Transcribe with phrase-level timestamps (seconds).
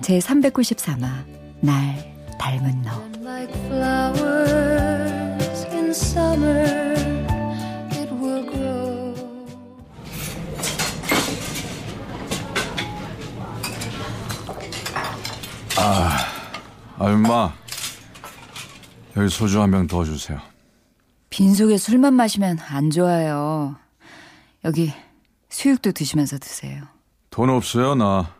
[0.00, 1.24] 제 394마
[1.60, 3.00] 날 닮은 너
[15.76, 16.18] 아,
[16.98, 17.52] 얼마
[19.16, 20.40] 여기 소주 한 병 더 주세요.
[21.30, 23.76] 빈속에 술만 마시면 안 좋아요.
[24.64, 24.92] 여기
[25.48, 26.82] 수육도 드시면서 드세요.
[27.30, 28.34] 돈 없어요, 나.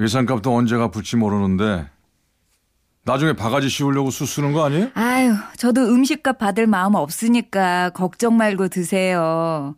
[0.00, 1.86] 외상값도 언제가 붙지 모르는데
[3.04, 4.90] 나중에 바가지 씌우려고 수 쓰는 거 아니에요?
[4.94, 9.74] 아유, 저도 음식값 받을 마음 없으니까 걱정 말고 드세요.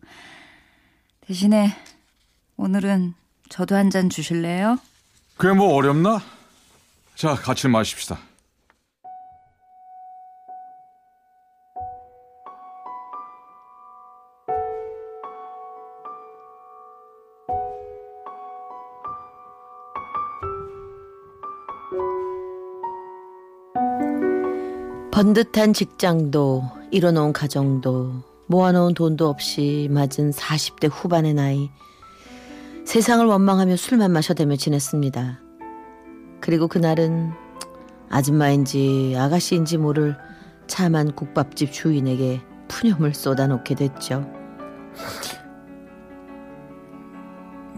[1.27, 1.75] 대신에
[2.55, 3.13] 오늘은
[3.49, 4.79] 저도 한 잔 주실래요?
[5.35, 6.21] 그게 뭐 어렵나?
[7.15, 8.17] 자, 같이 마십시다.
[25.13, 31.69] 번듯한 직장도 이뤄놓은 가정도 모아놓은 돈도 없이 맞은 40대 후반의 나이
[32.85, 35.39] 세상을 원망하며 술만 마셔대며 지냈습니다.
[36.41, 37.31] 그리고 그날은
[38.09, 40.17] 아줌마인지 아가씨인지 모를
[40.65, 44.27] 참한 국밥집 주인에게 푸념을 쏟아놓게 됐죠.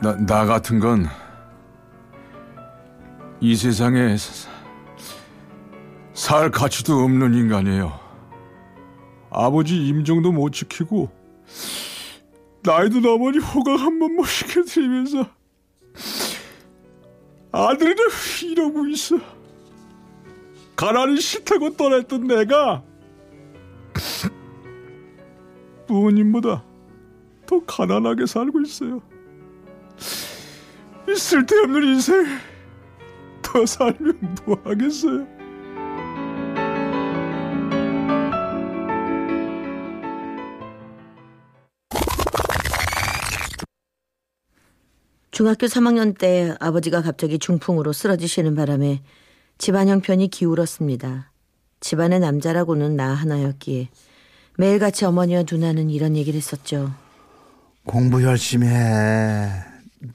[0.01, 1.05] 나, 나 같은 건
[3.41, 4.15] 이 세상에
[6.25, 7.99] 살 가치도 없는 인간이에요.
[9.29, 11.11] 아버지 임종도 못 지키고
[12.63, 15.27] 나이도 나머지 호강 한 번 못 시켜드리면서
[17.51, 18.05] 아들이는
[18.43, 19.17] 이러고 있어.
[20.75, 22.81] 가난이 싫다고 떠났던 내가
[25.85, 26.63] 부모님보다
[27.45, 28.99] 더 가난하게 살고 있어요.
[31.07, 32.25] 이 쓸데없는 인생
[33.43, 35.34] 더 살면 뭐 하겠어요?
[45.35, 49.01] 중학교 3학년 때 아버지가 갑자기 중풍으로 쓰러지시는 바람에
[49.57, 51.29] 집안 형편이 기울었습니다.
[51.81, 53.89] 집안의 남자라고는 나 하나였기에
[54.57, 56.89] 매일같이 어머니와 누나는 이런 얘기를 했었죠.
[57.85, 59.49] 공부 열심히 해.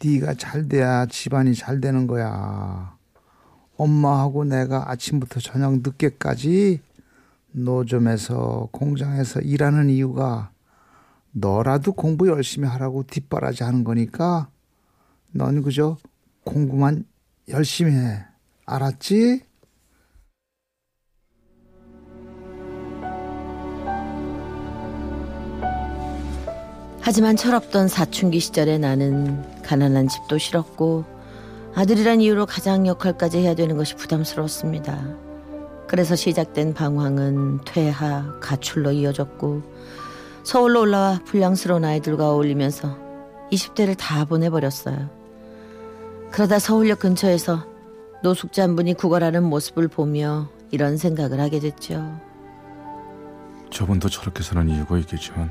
[0.03, 2.97] 네가 잘 돼야 집안이 잘 되는 거야.
[3.77, 6.81] 엄마하고 내가 아침부터 저녁 늦게까지
[7.53, 10.51] 노점에서 공장에서 일하는 이유가
[11.33, 14.49] 너라도 공부 열심히 하라고 뒷바라지 하는 거니까
[15.33, 15.97] 넌 그저
[16.45, 17.05] 공부만
[17.49, 18.25] 열심히 해.
[18.67, 19.43] 알았지?
[27.01, 31.05] 하지만 철없던 사춘기 시절에 나는 가난한 집도 싫었고
[31.75, 35.17] 아들이란 이유로 가장 역할까지 해야 되는 것이 부담스러웠습니다.
[35.89, 39.63] 그래서 시작된 방황은 퇴하, 가출로 이어졌고
[40.45, 42.97] 서울로 올라와 불량스러운 아이들과 어울리면서
[43.51, 45.20] 20대를 다 보내버렸어요.
[46.31, 47.65] 그러다 서울역 근처에서
[48.23, 52.21] 노숙자 한 분이 구걸하는 모습을 보며 이런 생각을 하게 됐죠.
[53.71, 55.51] 저분도 저렇게 사는 이유가 있겠지만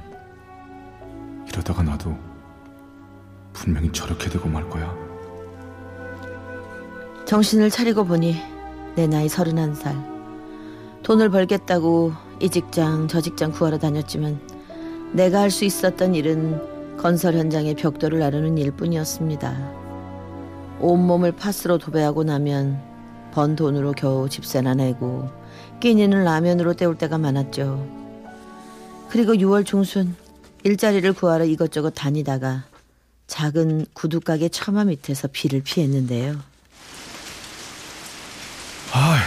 [1.47, 2.15] 이러다가 나도
[3.53, 4.93] 분명히 저렇게 되고 말 거야.
[7.25, 8.35] 정신을 차리고 보니
[8.95, 9.95] 내 나이 서른한 살.
[11.03, 14.39] 돈을 벌겠다고 이 직장 저 직장 구하러 다녔지만
[15.13, 19.78] 내가 할 수 있었던 일은 건설 현장의 벽돌을 나르는 일뿐이었습니다.
[20.79, 22.81] 온몸을 파스로 도배하고 나면
[23.33, 25.29] 번 돈으로 겨우 집세나 내고
[25.79, 27.87] 끼니는 라면으로 때울 때가 많았죠.
[29.09, 30.15] 그리고 6월 중순
[30.63, 32.63] 일자리를 구하러 이것저것 다니다가
[33.27, 36.39] 작은 구두가게 처마 밑에서 비를 피했는데요.
[38.91, 39.19] 아,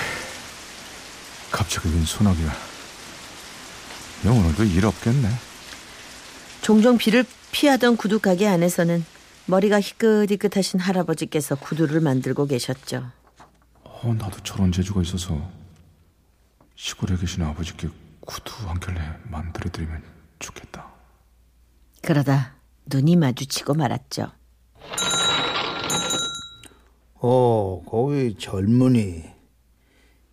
[1.51, 2.53] 갑자기 웬 소나기야.
[4.25, 5.29] 영어는도 일 없겠네.
[6.61, 9.05] 종종 비를 피하던 구두가게 안에서는
[9.47, 13.11] 머리가 희끗희끗하신 할아버지께서 구두를 만들고 계셨죠.
[13.85, 15.51] 어, 나도 저런 재주가 있어서
[16.77, 17.89] 시골에 계신 아버지께
[18.21, 20.03] 구두 한 켤레 만들어드리면
[20.39, 20.87] 좋겠다.
[22.03, 22.55] 그러다
[22.87, 24.31] 눈이 마주치고 말았죠.
[27.15, 29.31] 어, 거기 젊은이.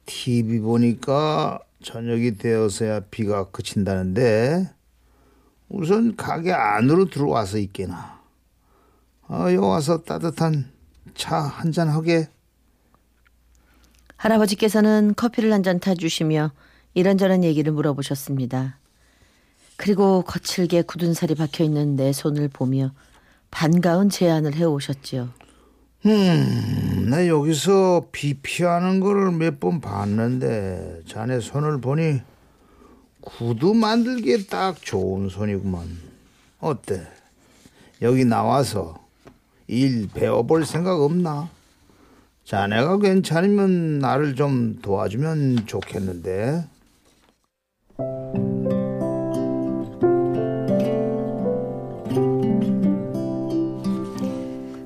[0.08, 4.68] TV 보니까 저녁이 되어서야 비가 그친다는데
[5.68, 8.19] 우선 가게 안으로 들어와서 있게나.
[9.30, 10.72] 어, 여 와서 따뜻한
[11.16, 12.28] 차 한 잔 하게.
[14.18, 16.52] 할아버지께서는 커피를 한 잔 타주시며
[16.94, 18.78] 이런저런 얘기를 물어보셨습니다.
[19.78, 22.92] 그리고 거칠게 굳은 살이 박혀 있는 내 손을 보며
[23.52, 25.30] 반가운 제안을 해오셨지요.
[26.06, 32.22] 음, 나 여기서 비 피하는 거를 몇 번 봤는데 자네 손을 보니
[33.22, 35.88] 구두 만들기에 딱 좋은 손이구만.
[36.60, 37.06] 어때?
[38.02, 38.98] 여기 나와서
[39.72, 41.48] 일 배워볼 생각 없나?
[42.44, 46.66] 자네가 괜찮으면 나를 좀 도와주면 좋겠는데.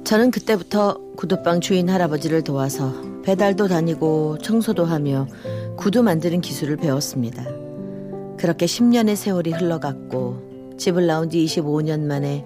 [0.04, 2.94] 저는 그때부터 구두방 주인 할아버지를 도와서
[3.24, 5.28] 배달도 다니고 청소도 하며
[5.78, 7.46] 구두 만드는 기술을 배웠습니다.
[8.38, 12.46] 그렇게 10년의 세월이 흘러갔고 집을 나온 지 25년 만에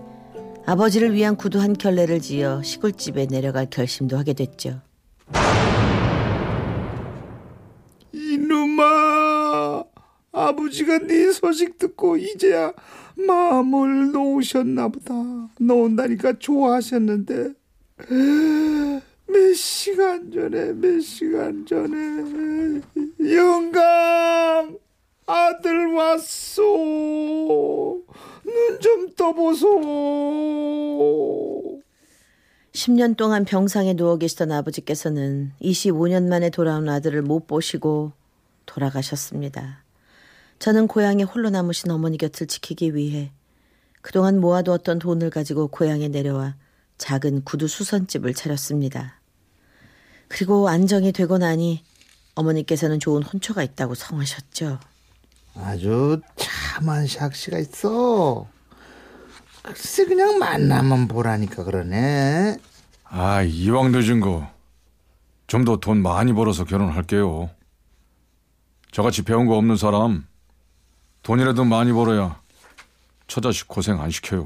[0.70, 4.82] 아버지를 위한 구두 한 켤레를 지어 시골집에 내려갈 결심도 하게 됐죠.
[8.12, 9.86] 이놈아,
[10.34, 12.74] 아버지가 네 소식 듣고 이제야
[13.16, 15.14] 마음을 놓으셨나 보다.
[15.58, 17.54] 놓은다니까 좋아하셨는데
[19.26, 22.82] 몇 시간 전에 몇 시간 전에
[23.34, 24.78] 영감
[25.28, 26.64] 아들 왔소.
[28.46, 29.68] 눈 좀 떠보소.
[32.72, 38.14] 10년 동안 병상에 누워 계시던 아버지께서는 25년 만에 돌아온 아들을 못 보시고
[38.66, 39.84] 돌아가셨습니다.
[40.60, 43.32] 저는 고향에 홀로 남으신 어머니 곁을 지키기 위해
[44.02, 46.56] 그동안 모아두었던 돈을 가지고 고향에 내려와
[46.98, 49.20] 작은 구두 수선집을 차렸습니다.
[50.30, 51.84] 그리고 안정이 되고 나니
[52.36, 54.80] 어머니께서는 좋은 혼처가 있다고 성하셨죠.
[55.64, 58.48] 아주 참한 샥시가 있어.
[59.64, 62.58] 글쎄 그냥 만나면 보라니까 그러네.
[63.04, 64.50] 아, 이왕 늦은 거.
[65.48, 67.50] 좀 더 돈 많이 벌어서 결혼할게요.
[68.92, 70.26] 저같이 배운 거 없는 사람,
[71.24, 72.42] 돈이라도 많이 벌어야
[73.28, 74.46] 처자식 고생 안 시켜요.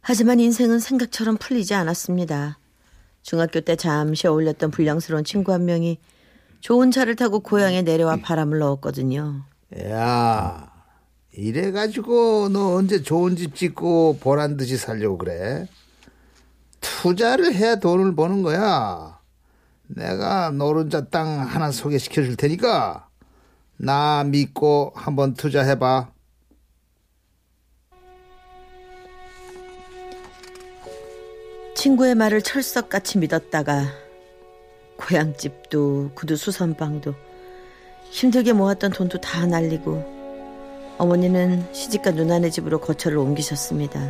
[0.00, 2.58] 하지만 인생은 생각처럼 풀리지 않았습니다.
[3.22, 5.98] 중학교 때 잠시 어울렸던 불량스러운 친구 한 명이
[6.60, 9.44] 좋은 차를 타고 고향에 내려와 바람을 넣었거든요.
[9.84, 10.70] 야,
[11.32, 15.66] 이래가지고 너 언제 좋은 집 짓고 보란 듯이 살려고 그래?
[16.80, 19.18] 투자를 해야 돈을 버는 거야.
[19.86, 23.08] 내가 노른자 땅 하나 소개시켜 줄 테니까
[23.76, 26.12] 나 믿고 한번 투자해봐.
[31.76, 34.07] 친구의 말을 철석같이 믿었다가
[34.98, 37.14] 고향집도 구두 수선방도
[38.10, 40.18] 힘들게 모았던 돈도 다 날리고
[40.98, 44.00] 어머니는 시집간 누나네 집으로 거처를 옮기셨습니다.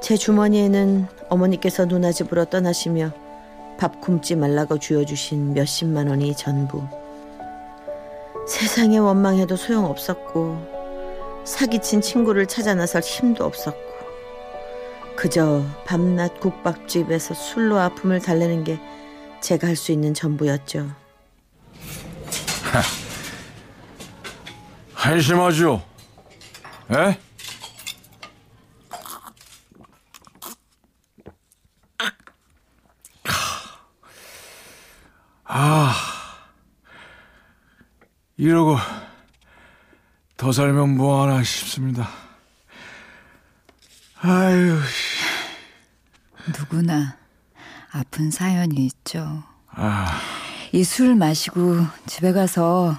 [0.00, 3.12] 제 주머니에는 어머니께서 누나 집으로 떠나시며
[3.78, 6.82] 밥 굶지 말라고 쥐어주신 몇십만 원이 전부.
[8.48, 13.90] 세상에 원망해도 소용없었고 사기친 친구를 찾아 나설 힘도 없었고
[15.16, 18.78] 그저 밤낮 국밥집에서 술로 아픔을 달래는 게
[19.40, 20.94] 제가 할 수 있는 전부였죠.
[24.94, 25.82] 한심하죠?
[26.90, 27.18] 에?
[35.44, 35.94] 아,
[38.36, 38.76] 이러고
[40.36, 42.08] 더 살면 뭐하나 싶습니다.
[44.22, 44.78] 아유,
[46.58, 47.16] 누구나
[47.92, 49.42] 아픈 사연이 있죠.
[49.70, 50.06] 아,
[50.72, 52.96] 이 술 마시고 집에 가서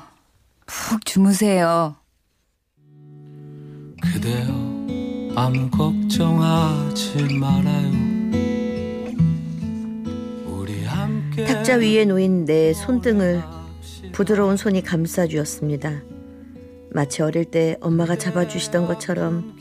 [0.65, 1.95] 푹 주무세요.
[4.01, 4.47] 그대여
[5.35, 7.91] 아무 걱정하지 말아요
[10.47, 13.41] 우리 함께 탁자 위에 놓인 내 손등을
[14.11, 16.01] 부드러운 손이 감싸주었습니다.
[16.93, 19.55] 마치 어릴 때 엄마가 잡아주시던 것처럼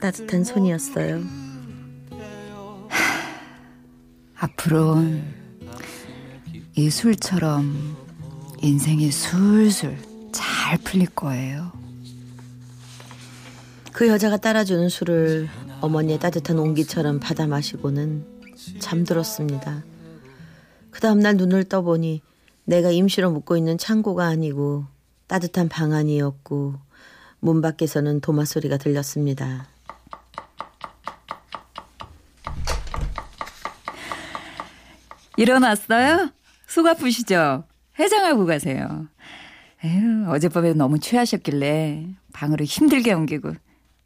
[0.00, 1.20] 따뜻한 손이었어요.
[4.40, 5.20] 앞으론
[6.76, 7.96] 이 술처럼
[8.62, 9.96] 인생이 술술
[10.30, 11.72] 잘 풀릴 거예요.
[13.92, 15.48] 그 여자가 따라주는 술을
[15.80, 18.24] 어머니의 따뜻한 온기처럼 받아 마시고는
[18.78, 19.82] 잠들었습니다.
[20.92, 22.22] 그 다음날 눈을 떠보니
[22.64, 24.86] 내가 임시로 묵고 있는 창고가 아니고
[25.26, 26.76] 따뜻한 방 안이었고
[27.40, 29.66] 문 밖에서는 도마 소리가 들렸습니다.
[35.38, 36.30] 일어났어요?
[36.66, 37.64] 속 아프시죠?
[37.98, 39.06] 해장하고 가세요.
[39.84, 43.52] 에휴, 어젯밤에 너무 취하셨길래 방으로 힘들게 옮기고.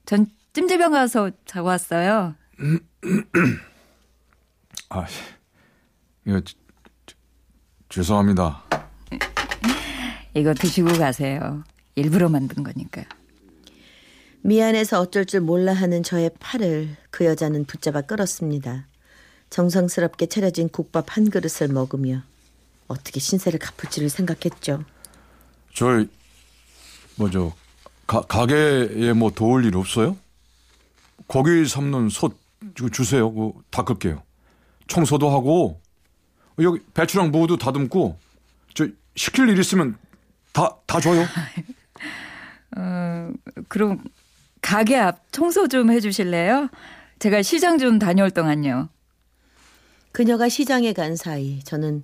[0.04, 2.34] 전 찜질방 가서 자고 왔어요.
[4.90, 5.06] 아,
[6.26, 6.54] 이거 저-
[7.06, 7.16] 저-
[7.88, 8.62] 죄송합니다.
[10.34, 11.64] 이거 드시고 가세요.
[11.94, 13.04] 일부러 만든 거니까.
[14.42, 18.86] 미안해서 어쩔 줄 몰라 하는 저의 팔을 그 여자는 붙잡아 끌었습니다.
[19.52, 22.22] 정성스럽게 차려진 국밥 한 그릇을 먹으며
[22.88, 24.84] 어떻게 신세를 갚을지를 생각했죠.
[25.74, 26.08] 저희
[27.16, 27.52] 뭐죠
[28.06, 30.16] 가, 가게에 뭐 도울 일 없어요?
[31.26, 32.36] 고기 삶는 솥
[32.92, 33.32] 주세요.
[33.32, 34.22] 그 닦을게요.
[34.88, 35.80] 청소도 하고
[36.60, 38.18] 여기 배추랑 무도 다듬고
[38.74, 39.96] 저 시킬 일 있으면
[40.52, 41.24] 다 다 줘요.
[42.76, 43.30] 어,
[43.68, 44.02] 그럼
[44.60, 46.68] 가게 앞 청소 좀 해주실래요?
[47.18, 48.88] 제가 시장 좀 다녀올 동안요.
[50.12, 52.02] 그녀가 시장에 간 사이 저는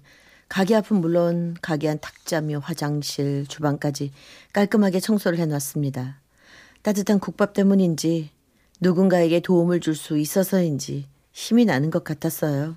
[0.49, 4.12] 가게 앞은 물론 가게 안 탁자며 화장실, 주방까지
[4.55, 6.21] 깔끔하게 청소를 해놨습니다.
[6.83, 8.31] 따뜻한 국밥 때문인지
[8.81, 12.77] 누군가에게 도움을 줄 수 있어서인지 힘이 나는 것 같았어요.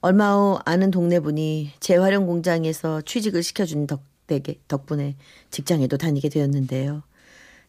[0.00, 5.16] 얼마 후 아는 동네 분이 재활용 공장에서 취직을 시켜준 덕택에, 덕분에
[5.50, 7.02] 직장에도 다니게 되었는데요.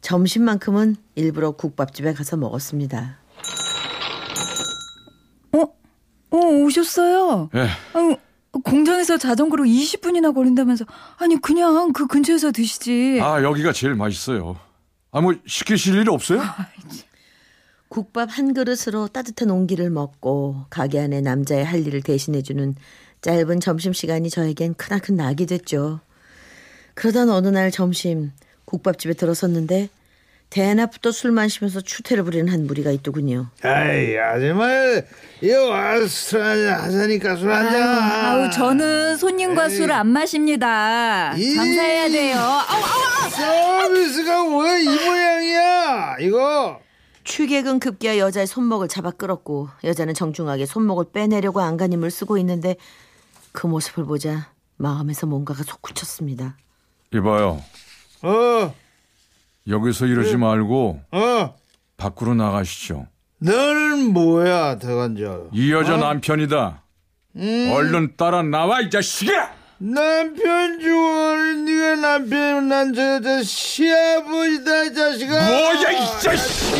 [0.02, 3.18] 점심만큼은 일부러 국밥집에 가서 먹었습니다.
[5.54, 5.85] 어?
[6.36, 7.50] 어, 오셨어요?
[7.56, 7.68] 예.
[7.94, 8.18] 아유,
[8.64, 10.86] 공장에서 자전거로 20분이나 걸린다면서.
[11.18, 13.20] 아니, 그냥 그 근처에서 드시지.
[13.22, 14.58] 아 여기가 제일 맛있어요.
[15.12, 16.42] 아 뭐 시키실 일 없어요?
[17.88, 22.76] 국밥 한 그릇으로 따뜻한 온기를 먹고 가게 안에 남자의 할 일을 대신해주는
[23.22, 26.02] 짧은 점심시간이 저에겐 크나큰 낙이 됐죠.
[26.96, 28.32] 그러던 어느 날 점심
[28.66, 29.90] 국밥집에 들어섰는데
[30.66, 33.48] 대낮부터 술 마시면서 추태를 부리는 한 무리가 있더군요.
[33.62, 34.70] 아이 아줌마
[35.42, 39.68] 이거 와서 술 한잔 하자니까 술 한잔 아우, 저는 손님과.
[39.68, 41.34] 술 안 마십니다.
[41.36, 42.38] 이- 감사해야 돼요.
[42.38, 43.30] 아우, 아우,
[43.90, 46.80] 서비스가 왜 이 모양이야 이거
[47.26, 52.78] 취객은 급기야 여자의 손목을 잡아 끌었고 여자는 정중하게 손목을 빼내려고 안간힘을 쓰고 있는데
[53.52, 56.56] 그 모습을 보자 마음에서 뭔가가 솟구쳤습니다.
[57.14, 57.62] 이봐요.
[58.22, 58.74] 어
[59.68, 61.56] 여기서 이러지 말고 어.
[61.98, 63.08] 밖으로 나가시죠.
[63.40, 66.84] 너는 뭐야 더간저 이 여자 남편이다.
[67.38, 69.54] 얼른 따라 나와 이 자식아!
[69.78, 76.76] 남편 좋아하는 네가 남편 난저 여자 시아버지다 이 자식아 뭐야 이 자식!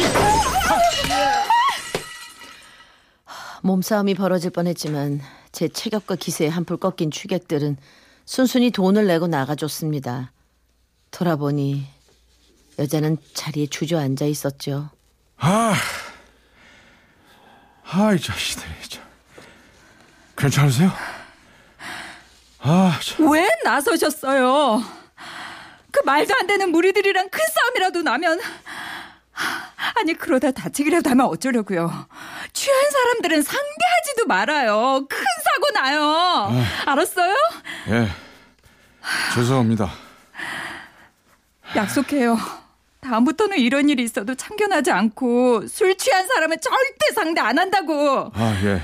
[3.64, 5.20] 몸싸움이 벌어질 뻔했지만
[5.52, 7.78] 제 체격과 기세에 한풀 꺾인 취객들은
[8.24, 10.32] 순순히 돈을 내고 나가줬습니다.
[11.12, 11.86] 돌아보니
[12.80, 14.90] 여자는 자리에 주저앉아 있었죠.
[15.38, 15.74] 아,
[17.90, 19.04] 아이 자식들이 참.
[20.38, 20.92] 괜찮으세요?
[22.60, 23.32] 아, 참.
[23.32, 24.84] 왜 나서셨어요?
[25.92, 28.40] 그 말도 안 되는 무리들이랑 큰 싸움이라도 나면
[29.98, 32.08] 아니 그러다 다치기라도 하면 어쩌려고요?
[32.52, 35.06] 취한 사람들은 상대하지도 말아요.
[35.08, 36.66] 큰 사고 나요.
[36.86, 37.36] 알았어요?
[37.90, 38.10] 예,
[39.36, 39.90] 죄송합니다.
[41.76, 42.38] 약속해요.
[43.06, 48.32] 다음부터는 이런 일이 있어도 참견하지 않고 술 취한 사람은 절대 상대 안 한다고.
[48.34, 48.82] 아, 예,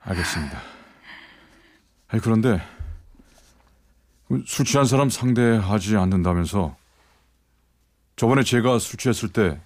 [0.00, 0.60] 알겠습니다.
[2.08, 2.62] 아니 그런데
[4.46, 6.76] 술 취한 사람 상대하지 않는다면서
[8.16, 9.60] 저번에 제가 술 취했을 때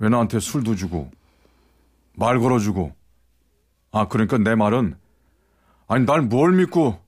[0.00, 1.10] 왜 나한테 술도 주고
[2.12, 2.94] 말 걸어주고
[3.90, 4.96] 아 그러니까 내 말은
[5.88, 7.00] 아니 날 뭘 믿고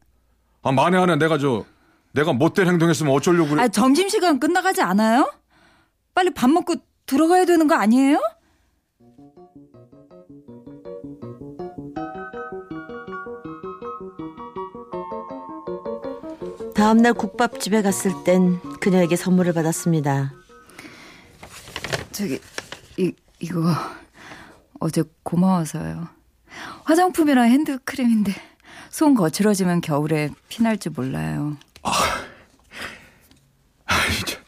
[0.62, 1.64] 아 만에 하나 내가 저
[2.12, 5.30] 내가 못된 행동했으면 어쩌려고 그래 아 점심시간 끝나가지 않아요?
[6.14, 6.74] 빨리 밥 먹고
[7.06, 8.20] 들어가야 되는 거 아니에요?
[16.74, 20.32] 다음날 국밥집에 갔을 땐 그녀에게 선물을 받았습니다.
[22.10, 22.40] 저기
[22.96, 23.70] 이 이거
[24.80, 26.08] 어제 고마워서요.
[26.84, 28.32] 화장품이랑 핸드크림인데
[28.90, 31.56] 손 거칠어지면 겨울에 피날지 몰라요.
[33.86, 34.42] 아이, 참.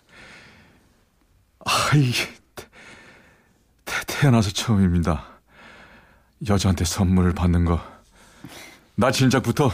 [1.64, 2.66] 아, 이게 태,
[3.84, 5.24] 태- 태어나서 처음입니다.
[6.48, 7.80] 여자한테 선물을 받는 거.
[8.94, 9.70] 나 진작부터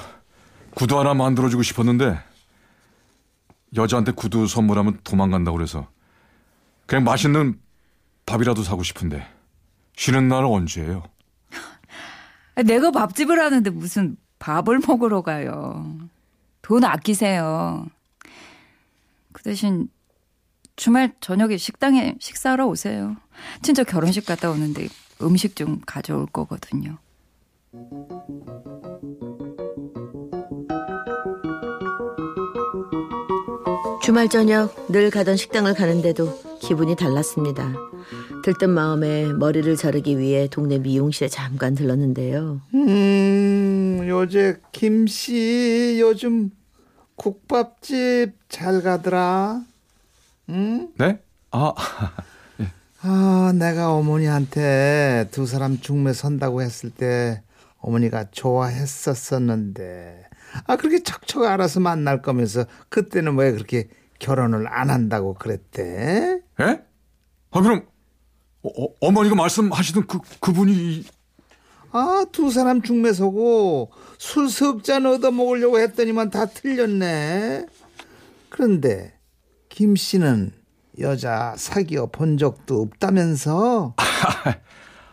[0.75, 2.23] 구두 하나 만들어주고 싶었는데
[3.75, 5.89] 여자한테 구두 선물하면 도망간다고 그래서
[6.87, 7.59] 그냥 맛있는
[8.27, 9.27] 밥이라도 사고 싶은데
[9.97, 11.03] 쉬는 날은 언제예요?
[12.55, 15.97] 아, 내가 밥집을 하는데 무슨 밥을 먹으러 가요.
[16.69, 17.87] 돈 아끼세요.
[19.33, 19.89] 그 대신
[20.77, 23.17] 주말 저녁에 식당에 식사하러 오세요.
[23.63, 24.89] 진짜 결혼식 갔다 오는데
[25.23, 26.99] 음식 좀 가져올 거거든요.
[34.03, 37.73] 주말 저녁 늘 가던 식당을 가는데도 기분이 달랐습니다.
[38.45, 42.61] 들뜬 마음에 머리를 자르기 위해 동네 미용실에 잠깐 들렀는데요.
[42.75, 46.51] 음, 요새 김씨 요즘
[47.19, 49.63] 국밥집 잘 가더라.
[50.49, 50.89] 응?
[50.97, 51.21] 네?
[51.51, 51.75] 아,
[53.03, 57.43] 아, 내가 어머니한테 두 사람 중매 선다고 했을 때
[57.79, 60.25] 어머니가 좋아했었었는데.
[60.67, 66.41] 아, 그렇게 척척 알아서 만날 거면서 그때는 왜 그렇게 결혼을 안 한다고 그랬대?
[66.61, 66.83] 예?
[67.51, 67.85] 아, 그럼,
[68.63, 71.05] 어, 어, 어머니가 말씀하시던 그, 그분이,
[71.91, 77.67] 아, 두 사람 중매 서고 술석잔 얻어 먹으려고 했더니만 다 틀렸네.
[78.49, 79.15] 그런데
[79.69, 80.53] 김 씨는
[80.99, 83.95] 여자 사귀어 본 적도 없다면서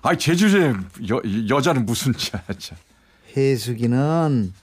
[0.02, 0.74] 아, 제 주제에
[1.10, 2.76] 여, 여자는 무슨, 자, 자.
[3.36, 4.54] 혜숙이는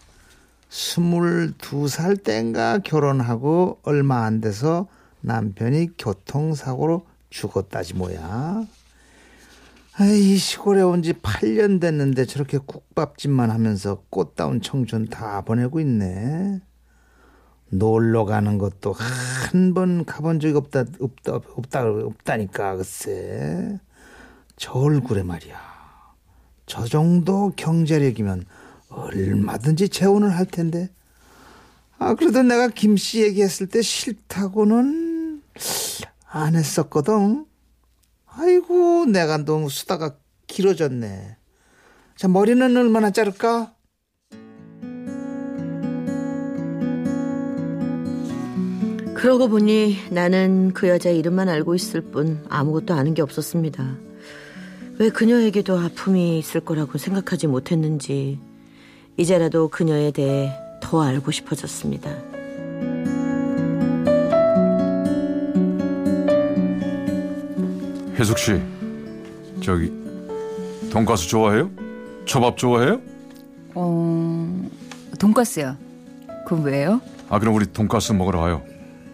[0.68, 4.88] 스물두 살 땐가 결혼하고 얼마 안 돼서
[5.20, 8.64] 남편이 교통사고로 죽었다지 뭐야.
[9.98, 16.60] 아이 시골에 온 지 8년 됐는데 저렇게 국밥집만 하면서 꽃다운 청춘 다 보내고 있네.
[17.70, 23.78] 놀러 가는 것도 한 번 가본 적이 없다 없다 없다 없다니까 글쎄.
[24.56, 25.56] 저 얼굴에 말이야.
[26.66, 28.44] 저 정도 경제력이면
[28.88, 30.88] 얼마든지 재혼을 할 텐데.
[31.98, 35.42] 아, 그래도 내가 김씨 얘기했을 때 싫다고는
[36.30, 37.46] 안 했었거든.
[38.36, 41.36] 아이고, 내가 너무 수다가 길어졌네.
[42.16, 43.74] 자, 머리는 얼마나 자를까?
[49.14, 53.96] 그러고 보니 나는 그 여자 이름만 알고 있을 뿐 아무것도 아는 게 없었습니다.
[54.98, 58.40] 왜 그녀에게도 아픔이 있을 거라고 생각하지 못했는지
[59.16, 62.31] 이제라도 그녀에 대해 더 알고 싶어졌습니다.
[68.22, 68.62] 혜숙 씨,
[69.64, 69.92] 저기,
[70.92, 71.68] 돈가스 좋아해요?
[72.24, 73.00] 초밥 좋아해요?
[73.74, 74.62] 어,
[75.18, 75.76] 돈가스요.
[76.46, 77.00] 그럼 왜요?
[77.28, 78.62] 아, 그럼 우리 돈가스 먹으러 가요.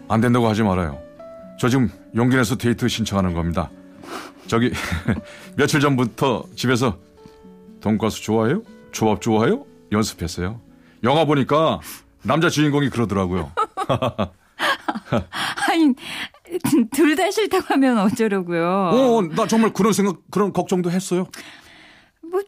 [0.09, 0.99] 안 된다고 하지 말아요.
[1.59, 3.71] 저 지금 용기 내서 데이트 신청하는 겁니다.
[4.45, 4.71] 저기,
[5.57, 6.99] 며칠 전부터 집에서
[7.81, 8.61] 돈가스 좋아해요?
[8.91, 9.65] 초밥 좋아해요?
[9.91, 10.61] 연습했어요.
[11.03, 11.79] 영화 보니까
[12.21, 13.51] 남자 주인공이 그러더라고요.
[15.67, 15.95] 아니,
[16.91, 18.65] 둘 다 싫다고 하면 어쩌려고요.
[18.93, 21.27] 어, 나 정말 그런 생각, 그런 걱정도 했어요.
[22.21, 22.41] 뭐,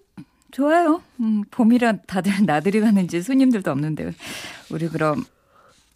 [0.52, 1.02] 좋아요.
[1.20, 4.12] 음, 봄이라 다들 나들이 가는지 손님들도 없는데.
[4.70, 5.24] 우리 그럼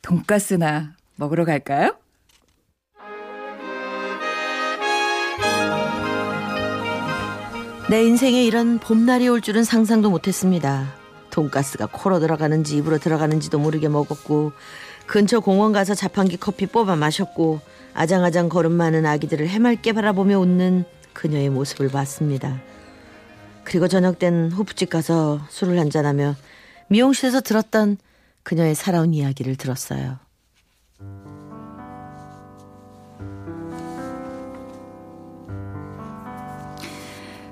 [0.01, 1.95] 돈가스나 먹으러 갈까요?
[7.89, 10.91] 내 인생에 이런 봄날이 올 줄은 상상도 못했습니다.
[11.29, 14.53] 돈가스가 코로 들어가는지 입으로 들어가는지도 모르게 먹었고
[15.05, 17.61] 근처 공원 가서 자판기 커피 뽑아 마셨고
[17.95, 22.61] 아장아장 걸음 많은 아기들을 해맑게 바라보며 웃는 그녀의 모습을 봤습니다.
[23.63, 26.35] 그리고 저녁 땐 호프집 가서 술을 한잔하며
[26.89, 27.97] 미용실에서 들었던
[28.43, 30.19] 그녀의 살아온 이야기를 들었어요.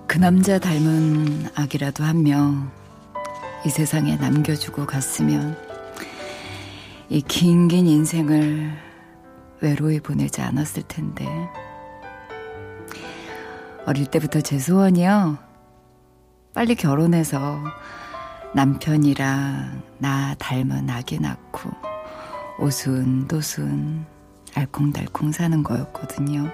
[0.08, 2.72] 그 남자 닮은 아기라도 한 명
[3.66, 5.58] 이 세상에 남겨주고 갔으면
[7.10, 8.74] 이 긴 긴 인생을
[9.64, 11.26] 외로이 보내지 않았을 텐데
[13.86, 15.38] 어릴 때부터 제 소원이요
[16.54, 17.64] 빨리 결혼해서
[18.54, 21.72] 남편이랑 나 닮은 아기 낳고
[22.60, 24.06] 오순도순
[24.54, 26.52] 알콩달콩 사는 거였거든요.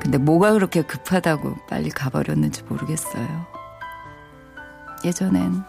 [0.00, 3.46] 근데 뭐가 그렇게 급하다고 빨리 가버렸는지 모르겠어요.
[5.04, 5.62] 예전엔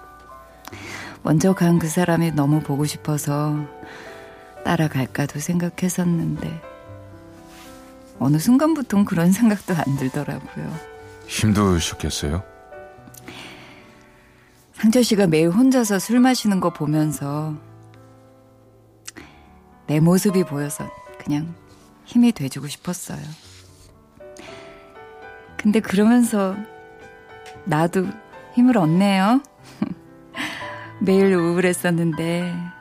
[1.24, 3.54] 먼저 간 그 사람이 너무 보고 싶어서
[4.68, 6.62] 따라갈까도 생각했었는데
[8.20, 10.78] 어느 순간부터는 그런 생각도 안 들더라고요.
[11.26, 12.44] 힘드셨겠어요?
[14.74, 17.56] 상철 씨가 매일 혼자서 술 마시는 거 보면서
[19.88, 21.56] 내 모습이 보여서 그냥
[22.04, 23.22] 힘이 돼주고 싶었어요.
[25.56, 26.58] 근데 그러면서
[27.64, 28.06] 나도
[28.54, 29.42] 힘을 얻네요.
[31.00, 32.77] 매일 우울했었는데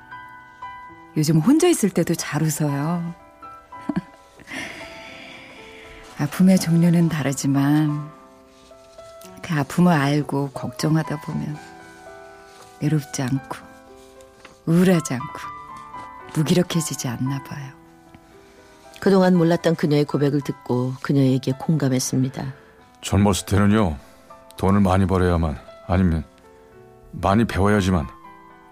[1.17, 3.15] 요즘 혼자 있을 때도 잘 웃어요.
[6.19, 8.11] 아픔의 종류는 다르지만
[9.43, 11.57] 그 아픔을 알고 걱정하다 보면
[12.83, 13.57] 외롭지 않고
[14.67, 15.39] 우울하지 않고
[16.35, 17.73] 무기력해지지 않나 봐요.
[19.01, 22.53] 그동안 몰랐던 그녀의 고백을 듣고 그녀에게 공감했습니다.
[23.03, 23.97] 젊었을 때는요,
[24.57, 26.25] 돈을 많이 벌어야만, 아니면
[27.13, 28.09] 많이 배워야지만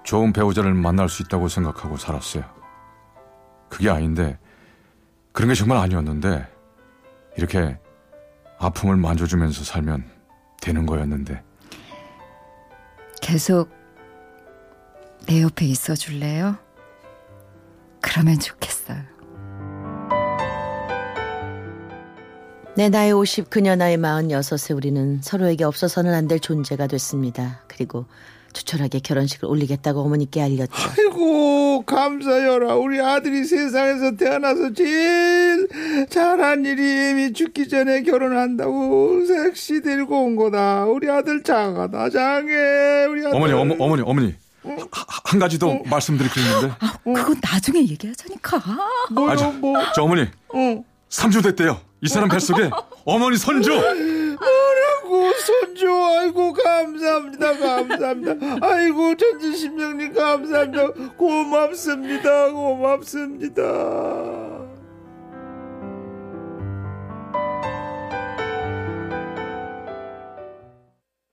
[0.04, 2.44] 좋은 배우자를 만날 수 있다고 생각하고 살았어요.
[3.68, 4.38] 그게 아닌데
[5.32, 6.46] 그런 게 정말 아니었는데
[7.36, 7.78] 이렇게
[8.58, 10.04] 아픔을 만져주면서 살면
[10.60, 11.42] 되는 거였는데
[13.20, 13.70] 계속
[15.26, 16.56] 내 옆에 있어 줄래요?
[18.00, 19.02] 그러면 좋겠어요.
[22.76, 27.62] 내 나이 50, 그녀 나이 46에 우리는 서로에게 없어서는 안 될 존재가 됐습니다.
[27.68, 28.04] 그리고
[28.54, 30.72] 조촐하게 결혼식을 올리겠다고 어머니께 알렸죠.
[30.72, 32.76] 아이고 감사여라.
[32.76, 35.68] 우리 아들이 세상에서 태어나서 제일
[36.08, 40.84] 잘한 일이 이미 죽기 전에 결혼한다고 색시 데리고 온 거다.
[40.86, 43.04] 우리 아들 장하다 장해.
[43.10, 43.34] 우리 아들.
[43.36, 44.34] 어머니 어머, 어머니 어머니.
[44.64, 46.74] 하- 하- 한 가지 더 말씀드릴 게 있는데.
[47.04, 48.62] 그건 나중에 얘기하자니까.
[49.10, 49.74] 뭐요 아, 저, 뭐?
[49.94, 50.22] 저 어머니.
[50.54, 50.84] 어.
[51.10, 51.80] 3주 됐대요.
[52.00, 52.70] 이 사람 뱃속에
[53.04, 53.70] 어머니 선주
[55.14, 58.58] 아이고 손주 아이고 감사합니다 감사합니다.
[58.66, 60.88] 아이고 전지심령님 감사합니다.
[61.16, 63.62] 고맙습니다 고맙습니다